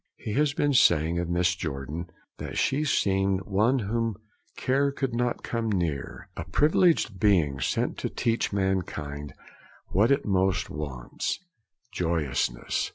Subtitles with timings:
[0.17, 1.57] He has been saying of Mrs.
[1.59, 2.07] Jordan,
[2.39, 4.15] that 'she seemed one whom
[4.57, 9.35] care could not come near; a privileged being, sent to teach mankind
[9.89, 11.37] what it most wants,
[11.93, 12.89] joyousness.'